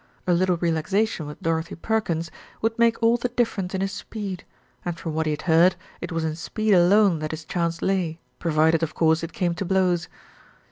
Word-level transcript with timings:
A 0.25 0.33
little 0.33 0.57
relaxation 0.57 1.27
with 1.27 1.43
Dorothy 1.43 1.75
Perkins 1.75 2.31
would 2.59 2.79
make 2.79 2.97
all 3.03 3.17
the 3.17 3.29
difference 3.29 3.75
in 3.75 3.81
his 3.81 3.91
speed, 3.91 4.43
and 4.83 4.97
from 4.97 5.13
what 5.13 5.27
he 5.27 5.31
had 5.31 5.43
heard, 5.43 5.75
it 6.01 6.11
was 6.11 6.25
in 6.25 6.35
speed 6.35 6.73
alone 6.73 7.19
that 7.19 7.29
his 7.29 7.45
chance 7.45 7.83
lay, 7.83 8.19
provided, 8.39 8.81
of 8.81 8.95
course, 8.95 9.21
it 9.21 9.31
came 9.31 9.53
to 9.53 9.63
blows. 9.63 10.07